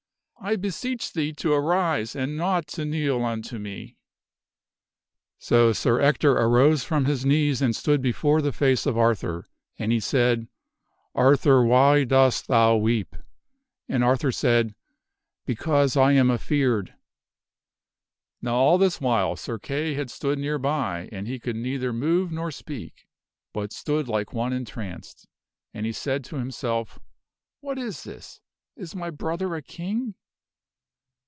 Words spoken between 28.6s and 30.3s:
Is my brother a King?"